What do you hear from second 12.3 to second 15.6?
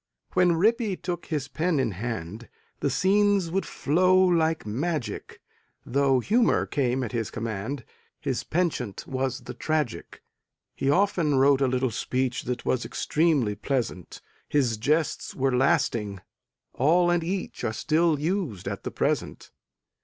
That was extremely pleasant His jests were